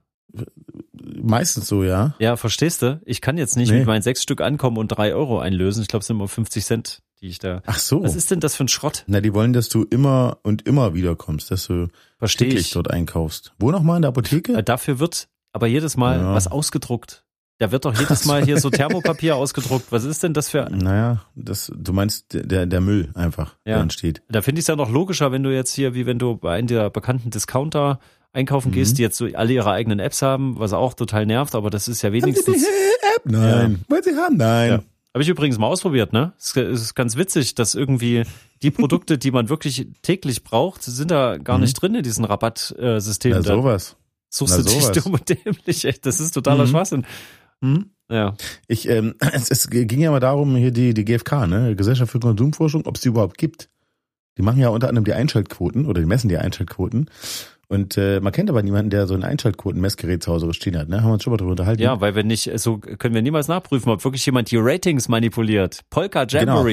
meistens 1.22 1.68
so, 1.68 1.84
ja. 1.84 2.16
Ja, 2.20 2.36
verstehst 2.36 2.82
du? 2.82 3.02
Ich 3.06 3.22
kann 3.22 3.38
jetzt 3.38 3.56
nicht 3.58 3.72
Nee. 3.72 3.80
mit 3.80 3.88
meinen 3.88 4.02
sechs 4.02 4.22
Stück 4.24 4.42
ankommen 4.42 4.78
und 4.78 4.88
drei 4.90 5.14
Euro 5.14 5.40
einlösen. 5.40 5.82
Ich 5.82 5.88
glaube, 5.88 6.02
es 6.02 6.08
sind 6.08 6.18
immer 6.18 6.28
50 6.28 6.66
Cent, 6.66 7.00
die 7.22 7.28
ich 7.28 7.40
da. 7.40 7.62
Ach 7.66 7.78
so. 7.80 8.04
Was 8.04 8.16
ist 8.16 8.32
denn 8.32 8.40
das 8.40 8.56
für 8.56 8.64
ein 8.64 8.68
Schrott? 8.70 9.04
Na, 9.08 9.22
die 9.22 9.34
wollen, 9.34 9.54
dass 9.54 9.70
du 9.70 9.84
immer 9.84 10.40
und 10.44 10.66
immer 10.68 10.94
wiederkommst, 10.94 11.52
dass 11.52 11.68
du 11.68 11.88
täglich 12.22 12.60
ich. 12.68 12.72
dort 12.72 12.90
einkaufst. 12.90 13.54
Wo 13.60 13.72
nochmal 13.72 13.98
in 13.98 14.02
der 14.04 14.10
Apotheke? 14.10 14.54
Äh, 14.58 14.64
Dafür 14.64 15.00
wird 15.00 15.28
aber 15.52 15.68
jedes 15.68 15.98
Mal 15.98 16.20
Ja. 16.20 16.34
was 16.34 16.48
ausgedruckt. 16.48 17.23
Da 17.64 17.72
wird 17.72 17.86
doch 17.86 17.98
jedes 17.98 18.26
Mal 18.26 18.44
hier 18.44 18.60
so 18.60 18.70
Thermopapier 18.70 19.38
ausgedruckt. 19.38 19.86
Was 19.90 20.04
ist 20.04 20.22
denn 20.22 20.34
das 20.34 20.50
für. 20.50 20.68
Naja, 20.70 21.24
das, 21.36 21.72
du 21.74 21.94
meinst 21.94 22.26
der- 22.34 22.66
der, 22.66 22.82
Müll 22.82 23.10
einfach, 23.14 23.56
Ja. 23.66 23.76
der 23.76 23.84
entsteht. 23.84 24.22
Da 24.28 24.42
finde 24.42 24.60
ich 24.60 24.64
es 24.64 24.68
ja 24.68 24.76
noch 24.76 24.90
logischer, 24.90 25.32
wenn 25.32 25.44
du 25.44 25.54
jetzt 25.54 25.72
hier, 25.74 25.94
wie 25.96 26.06
wenn 26.06 26.20
du 26.20 26.36
bei 26.36 26.56
einem 26.56 26.68
der 26.68 26.90
bekannten 26.90 27.30
Discounter 27.30 28.00
einkaufen 28.34 28.70
Mhm. 28.70 28.74
gehst, 28.74 28.98
die 28.98 29.02
jetzt 29.02 29.16
so 29.18 29.28
alle 29.34 29.54
ihre 29.54 29.72
eigenen 29.72 30.00
Apps 30.00 30.22
haben, 30.22 30.60
was 30.60 30.74
auch 30.74 30.94
total 30.94 31.26
nervt, 31.26 31.56
aber 31.56 31.70
das 31.70 31.88
ist 31.88 32.02
ja 32.02 32.12
wenigstens. 32.12 32.64
App? 33.16 33.22
Nein. 33.24 33.86
Wollen 33.88 34.04
sie 34.04 34.16
haben? 34.16 34.36
Nein. 34.36 34.70
Ja. 34.72 34.80
Habe 35.14 35.22
ich 35.24 35.30
übrigens 35.30 35.58
mal 35.58 35.68
ausprobiert, 35.68 36.12
ne? 36.12 36.34
Es 36.38 36.56
ist 36.58 36.96
ganz 36.96 37.16
witzig, 37.16 37.56
dass 37.56 37.76
irgendwie 37.76 38.24
die 38.64 38.72
Produkte, 38.72 39.18
die 39.18 39.32
man 39.32 39.48
wirklich 39.48 39.88
täglich 40.02 40.44
braucht, 40.44 40.82
sind 40.84 41.12
da 41.12 41.38
gar 41.38 41.60
nicht 41.60 41.74
drin 41.80 41.96
in 41.96 42.04
diesen 42.04 42.26
Rabattsystemen. 42.26 43.40
Mhm. 43.40 43.46
Na, 43.48 43.56
sowas. 43.56 43.96
suchst 44.30 44.58
na, 44.58 44.64
du 44.64 44.70
dich 44.70 44.82
sowas. 44.84 44.92
dumm 45.04 45.14
und 45.14 45.30
dämlich, 45.30 45.86
echt. 45.86 46.06
Das 46.08 46.20
ist 46.20 46.32
totaler 46.32 46.64
Mhm. 46.66 46.70
Schwachsinn. 46.70 47.06
Hm? 47.64 47.86
Ja. 48.12 48.36
Ich, 48.68 48.88
ähm, 48.90 49.16
es, 49.34 49.50
es 49.50 49.70
ging 49.70 50.00
ja 50.00 50.12
mal 50.12 50.20
darum, 50.20 50.56
hier 50.56 50.72
die, 50.72 50.94
die 50.94 51.06
GfK, 51.06 51.48
ne, 51.48 51.76
Gesellschaft 51.76 52.12
für 52.12 52.20
Konsumforschung, 52.20 52.86
ob 52.86 52.96
es 52.96 53.02
die 53.02 53.08
überhaupt 53.08 53.38
gibt. 53.38 53.70
Die 54.38 54.42
machen 54.42 54.60
ja 54.60 54.70
unter 54.70 54.90
anderem 54.90 55.06
die 55.06 55.14
Einschaltquoten 55.14 55.86
oder 55.86 56.02
die 56.02 56.08
messen 56.08 56.28
die 56.28 56.38
Einschaltquoten. 56.38 57.10
Und 57.70 57.98
äh, 57.98 58.20
man 58.20 58.34
kennt 58.34 58.50
aber 58.50 58.62
niemanden, 58.62 58.90
der 58.90 59.08
so 59.08 59.14
ein 59.14 59.24
Einschaltquoten-Messgerät 59.24 60.22
zu 60.22 60.32
Hause 60.32 60.54
stehen 60.54 60.78
hat, 60.78 60.90
ne? 60.90 61.02
Haben 61.02 61.10
wir 61.10 61.14
uns 61.14 61.24
schon 61.24 61.32
mal 61.32 61.38
drüber 61.38 61.52
unterhalten. 61.52 61.82
Ja, 61.82 62.02
weil 62.02 62.14
wir 62.14 62.24
nicht, 62.24 62.52
so 62.60 62.78
können 62.78 63.16
wir 63.16 63.22
niemals 63.22 63.48
nachprüfen, 63.48 63.92
ob 63.92 64.04
wirklich 64.04 64.26
jemand 64.26 64.52
die 64.52 64.58
Ratings 64.58 65.08
manipuliert. 65.08 65.80
Polka 65.90 66.26
Genau. 66.26 66.64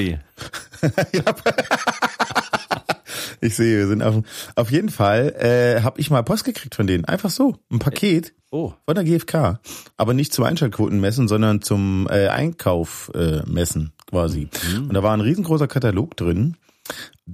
Ich 3.41 3.55
sehe, 3.55 3.79
wir 3.79 3.87
sind 3.87 4.03
auf, 4.03 4.15
auf 4.55 4.71
jeden 4.71 4.89
Fall, 4.89 5.35
äh, 5.39 5.81
habe 5.81 5.99
ich 5.99 6.11
mal 6.11 6.23
Post 6.23 6.45
gekriegt 6.45 6.75
von 6.75 6.87
denen. 6.87 7.05
Einfach 7.05 7.31
so, 7.31 7.57
ein 7.71 7.79
Paket 7.79 8.33
Oh, 8.53 8.73
von 8.85 8.95
der 8.95 9.05
GfK. 9.05 9.61
Aber 9.95 10.13
nicht 10.13 10.33
zum 10.33 10.43
Einschaltquoten 10.43 10.99
messen, 10.99 11.29
sondern 11.29 11.61
zum 11.61 12.07
äh, 12.11 12.27
Einkauf 12.27 13.09
äh, 13.15 13.43
messen 13.49 13.93
quasi. 14.09 14.49
Und 14.77 14.93
da 14.93 15.01
war 15.03 15.13
ein 15.13 15.21
riesengroßer 15.21 15.69
Katalog 15.69 16.17
drin. 16.17 16.57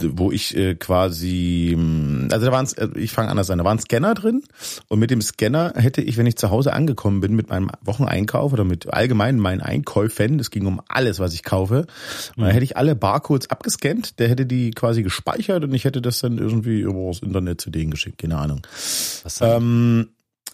Wo 0.01 0.31
ich 0.31 0.55
äh, 0.55 0.75
quasi, 0.75 1.75
mh, 1.77 2.27
also 2.31 2.45
da 2.45 2.51
waren 2.51 2.67
äh, 2.77 2.99
ich 2.99 3.11
fange 3.11 3.29
anders 3.29 3.49
an, 3.49 3.57
da 3.57 3.63
waren 3.63 3.79
Scanner 3.79 4.13
drin 4.13 4.43
und 4.87 4.99
mit 4.99 5.11
dem 5.11 5.21
Scanner 5.21 5.73
hätte 5.75 6.01
ich, 6.01 6.17
wenn 6.17 6.25
ich 6.25 6.37
zu 6.37 6.49
Hause 6.49 6.73
angekommen 6.73 7.21
bin 7.21 7.35
mit 7.35 7.49
meinem 7.49 7.69
Wocheneinkauf 7.81 8.53
oder 8.53 8.63
mit 8.63 8.91
allgemein 8.93 9.39
meinen 9.39 9.61
Einkäufen, 9.61 10.39
es 10.39 10.51
ging 10.51 10.65
um 10.65 10.81
alles, 10.87 11.19
was 11.19 11.33
ich 11.33 11.43
kaufe, 11.43 11.85
mhm. 12.35 12.41
dann 12.41 12.51
hätte 12.51 12.63
ich 12.63 12.77
alle 12.77 12.95
Barcodes 12.95 13.49
abgescannt, 13.49 14.19
der 14.19 14.29
hätte 14.29 14.45
die 14.45 14.71
quasi 14.71 15.03
gespeichert 15.03 15.63
und 15.63 15.73
ich 15.73 15.85
hätte 15.85 16.01
das 16.01 16.19
dann 16.19 16.37
irgendwie 16.37 16.81
über 16.81 17.07
das 17.07 17.19
Internet 17.19 17.61
zu 17.61 17.69
denen 17.69 17.91
geschickt, 17.91 18.19
keine 18.19 18.37
Ahnung. 18.37 18.61
Was 19.23 19.41
ähm, 19.41 20.09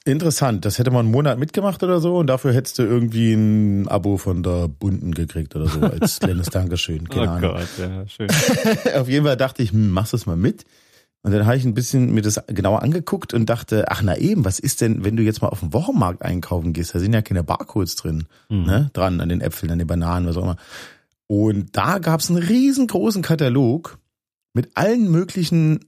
Interessant, 0.05 0.65
das 0.65 0.79
hätte 0.79 0.91
man 0.91 1.05
einen 1.05 1.11
Monat 1.11 1.39
mitgemacht 1.39 1.81
oder 1.81 2.01
so 2.01 2.17
und 2.17 2.27
dafür 2.27 2.53
hättest 2.53 2.77
du 2.77 2.83
irgendwie 2.83 3.33
ein 3.33 3.87
Abo 3.87 4.17
von 4.17 4.43
der 4.43 4.67
Bunden 4.67 5.13
gekriegt 5.13 5.55
oder 5.55 5.67
so 5.67 5.79
als 5.79 6.19
kleines 6.19 6.49
Dankeschön. 6.49 7.07
Keine 7.07 7.27
oh 7.27 7.31
Ahnung. 7.31 7.51
Gott, 7.51 7.67
ja, 7.79 8.07
schön. 8.07 8.29
Auf 8.99 9.07
jeden 9.07 9.25
Fall 9.25 9.37
dachte 9.37 9.63
ich, 9.63 9.71
hm, 9.71 9.91
machst 9.91 10.11
du 10.11 10.17
es 10.17 10.25
mal 10.25 10.35
mit. 10.35 10.65
Und 11.21 11.31
dann 11.31 11.45
habe 11.45 11.55
ich 11.55 11.63
ein 11.63 11.73
bisschen 11.73 12.13
mir 12.13 12.21
das 12.21 12.41
genauer 12.47 12.83
angeguckt 12.83 13.33
und 13.33 13.49
dachte, 13.49 13.85
ach 13.89 14.01
na 14.03 14.17
eben, 14.17 14.43
was 14.43 14.59
ist 14.59 14.81
denn, 14.81 15.05
wenn 15.05 15.15
du 15.15 15.23
jetzt 15.23 15.41
mal 15.41 15.47
auf 15.47 15.61
dem 15.61 15.71
Wochenmarkt 15.71 16.21
einkaufen 16.21 16.73
gehst? 16.73 16.93
Da 16.93 16.99
sind 16.99 17.13
ja 17.13 17.21
keine 17.21 17.45
Barcodes 17.45 17.95
drin, 17.95 18.25
mhm. 18.49 18.63
ne? 18.63 18.89
Dran, 18.91 19.21
an 19.21 19.29
den 19.29 19.39
Äpfeln, 19.39 19.71
an 19.71 19.79
den 19.79 19.87
Bananen, 19.87 20.27
was 20.27 20.35
auch 20.35 20.43
immer. 20.43 20.57
Und 21.27 21.77
da 21.77 21.99
gab 21.99 22.19
es 22.19 22.29
einen 22.29 22.43
riesengroßen 22.43 23.21
Katalog 23.21 23.99
mit 24.53 24.75
allen 24.75 25.09
möglichen 25.09 25.79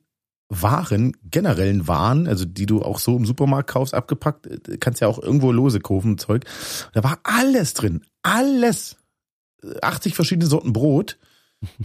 waren, 0.49 1.13
generellen 1.23 1.87
Waren, 1.87 2.27
also 2.27 2.45
die 2.45 2.65
du 2.65 2.81
auch 2.81 2.99
so 2.99 3.17
im 3.17 3.25
Supermarkt 3.25 3.69
kaufst, 3.69 3.93
abgepackt, 3.93 4.47
äh, 4.47 4.77
kannst 4.77 5.01
ja 5.01 5.07
auch 5.07 5.21
irgendwo 5.21 5.51
lose 5.51 5.79
kaufen, 5.79 6.17
Zeug. 6.17 6.45
Da 6.93 7.03
war 7.03 7.19
alles 7.23 7.73
drin. 7.73 8.01
Alles. 8.21 8.97
80 9.81 10.15
verschiedene 10.15 10.47
Sorten 10.47 10.73
Brot 10.73 11.17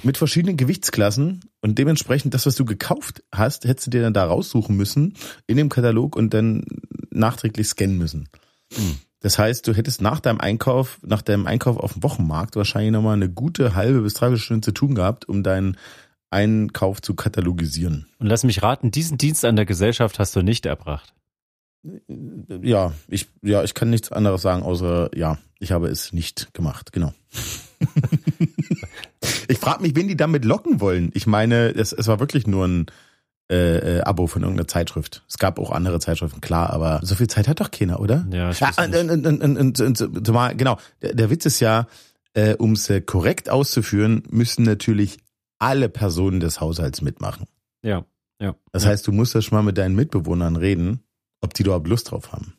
mit 0.02 0.18
verschiedenen 0.18 0.56
Gewichtsklassen 0.56 1.40
und 1.60 1.78
dementsprechend 1.78 2.34
das, 2.34 2.44
was 2.44 2.56
du 2.56 2.64
gekauft 2.64 3.22
hast, 3.32 3.64
hättest 3.64 3.86
du 3.86 3.90
dir 3.90 4.02
dann 4.02 4.12
da 4.12 4.24
raussuchen 4.24 4.76
müssen 4.76 5.14
in 5.46 5.56
dem 5.56 5.68
Katalog 5.68 6.16
und 6.16 6.34
dann 6.34 6.64
nachträglich 7.10 7.68
scannen 7.68 7.96
müssen. 7.96 8.28
Hm. 8.74 8.98
Das 9.20 9.38
heißt, 9.38 9.66
du 9.66 9.74
hättest 9.74 10.00
nach 10.00 10.20
deinem 10.20 10.40
Einkauf, 10.40 10.98
nach 11.02 11.22
deinem 11.22 11.46
Einkauf 11.46 11.76
auf 11.76 11.92
dem 11.92 12.02
Wochenmarkt 12.02 12.56
wahrscheinlich 12.56 12.92
nochmal 12.92 13.14
eine 13.14 13.28
gute 13.28 13.74
halbe 13.74 14.00
bis 14.00 14.14
dreiviertel 14.14 14.42
Stunde 14.42 14.64
zu 14.64 14.72
tun 14.72 14.94
gehabt, 14.94 15.28
um 15.28 15.42
deinen 15.42 15.76
Einkauf 16.30 17.02
zu 17.02 17.14
katalogisieren. 17.14 18.06
Und 18.18 18.26
lass 18.26 18.44
mich 18.44 18.62
raten, 18.62 18.90
diesen 18.90 19.18
Dienst 19.18 19.44
an 19.44 19.56
der 19.56 19.66
Gesellschaft 19.66 20.18
hast 20.18 20.34
du 20.36 20.42
nicht 20.42 20.66
erbracht. 20.66 21.12
Ja, 22.62 22.92
ich, 23.08 23.28
ja, 23.42 23.64
ich 23.64 23.74
kann 23.74 23.90
nichts 23.90 24.12
anderes 24.12 24.42
sagen, 24.42 24.62
außer 24.62 25.10
ja, 25.16 25.38
ich 25.58 25.72
habe 25.72 25.88
es 25.88 26.12
nicht 26.12 26.52
gemacht, 26.52 26.92
genau. 26.92 27.14
ich 29.48 29.58
frage 29.58 29.82
mich, 29.82 29.96
wen 29.96 30.08
die 30.08 30.16
damit 30.16 30.44
locken 30.44 30.80
wollen. 30.80 31.10
Ich 31.14 31.26
meine, 31.26 31.70
es, 31.70 31.92
es 31.92 32.06
war 32.06 32.20
wirklich 32.20 32.46
nur 32.46 32.66
ein 32.66 32.86
äh, 33.50 33.98
äh, 33.98 34.00
Abo 34.02 34.26
von 34.26 34.42
irgendeiner 34.42 34.68
Zeitschrift. 34.68 35.24
Es 35.26 35.38
gab 35.38 35.58
auch 35.58 35.72
andere 35.72 35.98
Zeitschriften, 36.00 36.40
klar, 36.40 36.70
aber 36.70 37.00
so 37.02 37.14
viel 37.14 37.28
Zeit 37.28 37.48
hat 37.48 37.60
doch 37.60 37.70
keiner, 37.70 37.98
oder? 37.98 38.26
Ja, 38.30 38.50
ich 38.50 38.60
ja 38.60 38.70
und, 38.76 38.94
und, 38.94 39.26
und, 39.26 39.56
und, 39.56 39.80
und, 39.80 40.26
zumal, 40.26 40.54
genau. 40.54 40.78
Der, 41.02 41.14
der 41.14 41.30
Witz 41.30 41.46
ist 41.46 41.60
ja, 41.60 41.88
äh, 42.34 42.54
um 42.54 42.72
es 42.72 42.88
äh, 42.90 43.00
korrekt 43.00 43.48
auszuführen, 43.48 44.22
müssen 44.30 44.64
natürlich 44.64 45.18
alle 45.60 45.88
Personen 45.88 46.40
des 46.40 46.60
Haushalts 46.60 47.00
mitmachen. 47.02 47.46
Ja, 47.82 48.04
ja. 48.40 48.56
Das 48.72 48.86
heißt, 48.86 49.06
du 49.06 49.12
musst 49.12 49.34
ja 49.34 49.42
schon 49.42 49.56
mal 49.56 49.62
mit 49.62 49.78
deinen 49.78 49.94
Mitbewohnern 49.94 50.56
reden, 50.56 51.04
ob 51.40 51.54
die 51.54 51.62
überhaupt 51.62 51.86
Lust 51.86 52.10
drauf 52.10 52.32
haben. 52.32 52.54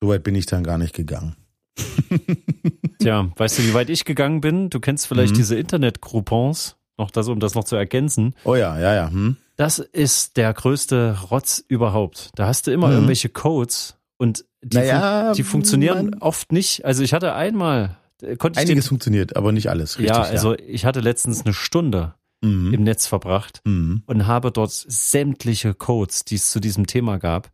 Soweit 0.00 0.22
bin 0.22 0.34
ich 0.34 0.46
dann 0.46 0.62
gar 0.62 0.78
nicht 0.78 0.94
gegangen. 0.94 1.36
Tja, 2.98 3.30
weißt 3.36 3.58
du, 3.58 3.62
wie 3.64 3.74
weit 3.74 3.90
ich 3.90 4.04
gegangen 4.04 4.40
bin? 4.40 4.70
Du 4.70 4.80
kennst 4.80 5.06
vielleicht 5.06 5.32
mhm. 5.32 5.38
diese 5.38 5.56
Internet-Groupons, 5.56 6.76
noch 6.98 7.10
das, 7.10 7.28
um 7.28 7.40
das 7.40 7.54
noch 7.54 7.64
zu 7.64 7.76
ergänzen. 7.76 8.34
Oh 8.44 8.54
ja, 8.54 8.78
ja, 8.78 8.94
ja. 8.94 9.10
Hm. 9.10 9.36
Das 9.56 9.78
ist 9.78 10.36
der 10.36 10.52
größte 10.54 11.18
Rotz 11.30 11.62
überhaupt. 11.66 12.30
Da 12.34 12.46
hast 12.46 12.66
du 12.66 12.72
immer 12.72 12.88
mhm. 12.88 12.94
irgendwelche 12.94 13.28
Codes 13.28 13.98
und 14.16 14.44
die, 14.62 14.76
naja, 14.76 15.26
fun 15.26 15.34
die 15.34 15.42
funktionieren 15.42 16.14
oft 16.20 16.52
nicht. 16.52 16.84
Also 16.84 17.02
ich 17.02 17.14
hatte 17.14 17.34
einmal, 17.34 17.98
äh, 18.22 18.36
konnte 18.36 18.60
Einiges 18.60 18.84
den, 18.84 18.88
funktioniert, 18.88 19.36
aber 19.36 19.52
nicht 19.52 19.68
alles. 19.68 19.98
Richtig, 19.98 20.16
ja, 20.16 20.22
also 20.22 20.52
ja. 20.52 20.58
ich 20.66 20.84
hatte 20.84 21.00
letztens 21.00 21.44
eine 21.44 21.54
Stunde 21.54 22.14
mhm. 22.40 22.72
im 22.74 22.82
Netz 22.82 23.06
verbracht 23.06 23.60
mhm. 23.64 24.02
und 24.06 24.26
habe 24.26 24.50
dort 24.52 24.72
sämtliche 24.72 25.74
Codes, 25.74 26.24
die 26.24 26.36
es 26.36 26.50
zu 26.50 26.60
diesem 26.60 26.86
Thema 26.86 27.18
gab, 27.18 27.50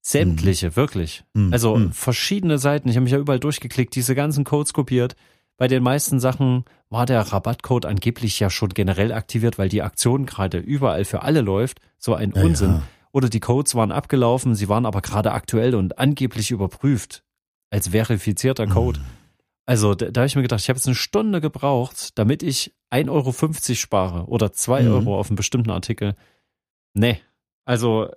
sämtliche, 0.00 0.68
mhm. 0.68 0.76
wirklich. 0.76 1.24
Mhm. 1.34 1.52
Also 1.52 1.76
mhm. 1.76 1.92
verschiedene 1.92 2.58
Seiten. 2.58 2.88
Ich 2.88 2.96
habe 2.96 3.04
mich 3.04 3.12
ja 3.12 3.18
überall 3.18 3.40
durchgeklickt, 3.40 3.94
diese 3.94 4.14
ganzen 4.14 4.44
Codes 4.44 4.72
kopiert. 4.72 5.16
Bei 5.56 5.66
den 5.66 5.82
meisten 5.82 6.20
Sachen 6.20 6.64
war 6.88 7.04
der 7.04 7.20
Rabattcode 7.20 7.84
angeblich 7.84 8.38
ja 8.38 8.48
schon 8.48 8.70
generell 8.70 9.12
aktiviert, 9.12 9.58
weil 9.58 9.68
die 9.68 9.82
Aktion 9.82 10.24
gerade 10.24 10.58
überall 10.58 11.04
für 11.04 11.22
alle 11.22 11.40
läuft. 11.40 11.80
So 11.98 12.14
ein 12.14 12.32
ja, 12.34 12.42
Unsinn. 12.42 12.70
Ja. 12.70 12.82
Oder 13.10 13.28
die 13.28 13.40
Codes 13.40 13.74
waren 13.74 13.90
abgelaufen, 13.90 14.54
sie 14.54 14.68
waren 14.68 14.86
aber 14.86 15.00
gerade 15.00 15.32
aktuell 15.32 15.74
und 15.74 15.98
angeblich 15.98 16.50
überprüft 16.50 17.24
als 17.70 17.88
verifizierter 17.88 18.66
Code. 18.66 19.00
Also 19.68 19.94
da, 19.94 20.10
da 20.10 20.22
habe 20.22 20.26
ich 20.26 20.34
mir 20.34 20.40
gedacht, 20.40 20.62
ich 20.62 20.70
habe 20.70 20.78
jetzt 20.78 20.86
eine 20.86 20.94
Stunde 20.94 21.42
gebraucht, 21.42 22.18
damit 22.18 22.42
ich 22.42 22.74
1,50 22.90 23.10
Euro 23.10 23.74
spare 23.74 24.24
oder 24.24 24.50
2 24.50 24.84
mhm. 24.84 24.92
Euro 24.92 25.18
auf 25.20 25.28
einen 25.28 25.36
bestimmten 25.36 25.70
Artikel. 25.70 26.14
Nee. 26.94 27.20
Also 27.66 28.08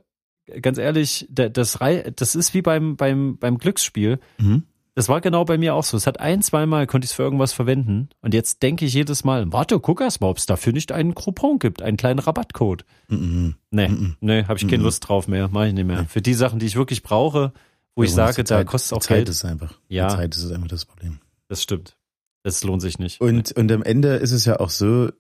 ganz 0.62 0.78
ehrlich, 0.78 1.28
das, 1.30 1.78
das 2.16 2.36
ist 2.36 2.54
wie 2.54 2.62
beim, 2.62 2.96
beim, 2.96 3.38
beim 3.38 3.58
Glücksspiel. 3.58 4.20
Mhm. 4.38 4.64
Das 4.96 5.10
war 5.10 5.20
genau 5.20 5.44
bei 5.44 5.58
mir 5.58 5.76
auch 5.76 5.84
so. 5.84 5.98
Es 5.98 6.08
hat 6.08 6.22
ein, 6.22 6.42
zweimal 6.42 6.88
konnte 6.88 7.04
ich 7.04 7.12
es 7.12 7.16
für 7.18 7.24
irgendwas 7.24 7.52
verwenden. 7.52 8.08
Und 8.22 8.34
jetzt 8.34 8.64
denke 8.64 8.86
ich 8.86 8.94
jedes 8.94 9.26
Mal, 9.26 9.52
warte, 9.52 9.78
guck 9.82 10.00
erst 10.00 10.22
mal, 10.22 10.30
ob 10.30 10.38
es 10.38 10.46
dafür 10.46 10.72
nicht 10.72 10.94
einen 10.94 11.16
Coupon 11.16 11.60
gibt, 11.60 11.82
einen 11.82 11.98
kleinen 11.98 12.20
Rabattcode. 12.20 12.86
Mhm. 13.10 13.56
Nee, 13.72 13.90
mhm. 13.90 14.16
nee, 14.22 14.46
habe 14.46 14.56
ich 14.56 14.68
keine 14.68 14.78
mhm. 14.78 14.86
Lust 14.86 15.06
drauf 15.06 15.28
mehr, 15.28 15.50
mache 15.50 15.68
ich 15.68 15.74
nicht 15.74 15.86
mehr. 15.86 16.06
Für 16.06 16.22
die 16.22 16.34
Sachen, 16.34 16.60
die 16.60 16.66
ich 16.66 16.78
wirklich 16.78 17.04
brauche, 17.04 17.52
wo 17.94 18.04
ja, 18.04 18.08
ich 18.08 18.14
sage, 18.14 18.46
da 18.46 18.64
kostet 18.64 18.86
es 18.86 18.94
auch 18.94 19.02
Zeit 19.02 19.18
Geld. 19.18 19.30
Ist 19.30 19.44
einfach. 19.44 19.74
Ja. 19.90 20.08
Die 20.08 20.16
Zeit 20.16 20.38
ist 20.38 20.50
einfach 20.50 20.70
das 20.70 20.86
Problem. 20.86 21.20
Das 21.52 21.64
stimmt. 21.64 21.98
Das 22.44 22.64
lohnt 22.64 22.82
sich 22.82 22.98
nicht. 22.98 23.20
Und, 23.20 23.52
und 23.52 23.70
am 23.74 23.84
Ende 23.84 24.16
ist 24.16 24.32
es 24.32 24.46
ja 24.46 24.62
auch 24.62 24.70
so, 24.70 25.12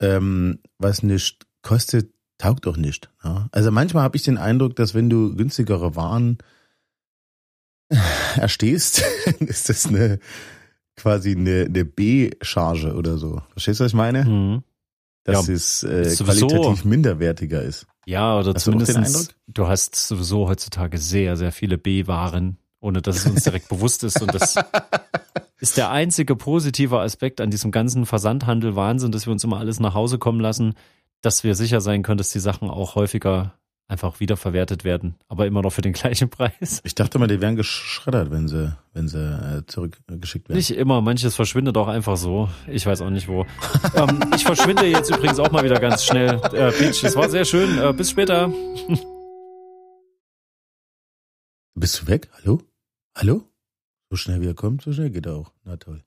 ähm, 0.00 0.60
was 0.78 1.02
nicht 1.02 1.44
kostet, 1.62 2.14
taugt 2.38 2.68
auch 2.68 2.76
nicht. 2.76 3.10
Ja? 3.24 3.48
Also 3.50 3.72
manchmal 3.72 4.04
habe 4.04 4.16
ich 4.16 4.22
den 4.22 4.38
Eindruck, 4.38 4.76
dass 4.76 4.94
wenn 4.94 5.10
du 5.10 5.34
günstigere 5.34 5.96
Waren 5.96 6.38
erstehst, 8.36 9.02
ist 9.40 9.68
das 9.68 9.86
eine 9.86 10.20
quasi 10.94 11.32
eine, 11.32 11.64
eine 11.64 11.84
B-Charge 11.84 12.94
oder 12.94 13.18
so. 13.18 13.42
Verstehst 13.50 13.80
du, 13.80 13.84
was 13.84 13.90
ich 13.90 13.96
meine? 13.96 14.24
Mhm. 14.24 14.62
Dass 15.24 15.48
ja, 15.48 15.54
es 15.54 15.82
äh, 15.82 16.14
qualitativ 16.14 16.84
minderwertiger 16.84 17.60
ist. 17.60 17.88
Ja, 18.06 18.38
oder 18.38 18.54
hast 18.54 18.62
zumindest 18.62 19.34
du, 19.48 19.52
du 19.52 19.66
hast 19.66 19.96
sowieso 19.96 20.46
heutzutage 20.46 20.98
sehr, 20.98 21.36
sehr 21.36 21.50
viele 21.50 21.76
B-Waren 21.76 22.56
ohne 22.86 23.02
dass 23.02 23.16
es 23.16 23.26
uns 23.26 23.42
direkt 23.42 23.68
bewusst 23.68 24.04
ist. 24.04 24.20
Und 24.22 24.34
das 24.34 24.54
ist 25.58 25.76
der 25.76 25.90
einzige 25.90 26.36
positive 26.36 27.00
Aspekt 27.00 27.40
an 27.40 27.50
diesem 27.50 27.70
ganzen 27.70 28.06
Versandhandel 28.06 28.76
Wahnsinn, 28.76 29.12
dass 29.12 29.26
wir 29.26 29.32
uns 29.32 29.44
immer 29.44 29.58
alles 29.58 29.80
nach 29.80 29.94
Hause 29.94 30.18
kommen 30.18 30.40
lassen, 30.40 30.74
dass 31.22 31.44
wir 31.44 31.54
sicher 31.54 31.80
sein 31.80 32.02
können, 32.02 32.18
dass 32.18 32.30
die 32.30 32.40
Sachen 32.40 32.68
auch 32.70 32.94
häufiger 32.94 33.54
einfach 33.88 34.18
wiederverwertet 34.18 34.82
werden, 34.84 35.14
aber 35.28 35.46
immer 35.46 35.62
noch 35.62 35.72
für 35.72 35.80
den 35.80 35.92
gleichen 35.94 36.28
Preis. 36.28 36.80
Ich 36.84 36.94
dachte 36.94 37.18
mal, 37.18 37.28
die 37.28 37.40
wären 37.40 37.56
geschreddert, 37.56 38.30
wenn 38.30 38.48
sie, 38.48 38.76
wenn 38.92 39.08
sie 39.08 39.18
äh, 39.18 39.64
zurückgeschickt 39.66 40.48
werden. 40.48 40.56
Nicht 40.56 40.72
immer, 40.72 41.00
manches 41.00 41.36
verschwindet 41.36 41.76
auch 41.76 41.88
einfach 41.88 42.16
so. 42.16 42.48
Ich 42.66 42.84
weiß 42.84 43.00
auch 43.02 43.10
nicht 43.10 43.28
wo. 43.28 43.46
ähm, 43.94 44.20
ich 44.34 44.44
verschwinde 44.44 44.86
jetzt 44.86 45.10
übrigens 45.10 45.38
auch 45.38 45.52
mal 45.52 45.64
wieder 45.64 45.78
ganz 45.78 46.04
schnell. 46.04 46.40
Äh, 46.52 46.72
Beach, 46.72 47.02
es 47.02 47.16
war 47.16 47.28
sehr 47.28 47.44
schön. 47.44 47.78
Äh, 47.78 47.92
bis 47.92 48.10
später. 48.10 48.52
Bist 51.74 52.02
du 52.02 52.06
weg? 52.08 52.28
Hallo? 52.32 52.60
Hallo? 53.14 53.44
So 54.10 54.16
schnell 54.16 54.40
wie 54.40 54.46
er 54.46 54.54
kommt, 54.54 54.82
so 54.82 54.92
schnell 54.92 55.10
geht 55.10 55.26
er 55.26 55.34
auch. 55.34 55.52
Na 55.64 55.76
toll. 55.76 56.02